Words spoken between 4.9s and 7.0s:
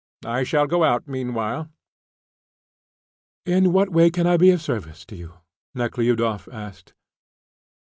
to you?" Nekhludoff asked.